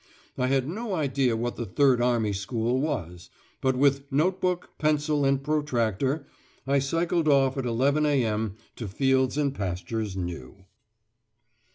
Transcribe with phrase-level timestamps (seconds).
[0.35, 3.29] I had no idea what the "Third Army School" was,
[3.61, 6.25] but with "note book, pencil, and protractor"
[6.65, 8.55] I cycled off at 11.0 a.m.
[8.77, 10.65] "to fields and pastures new."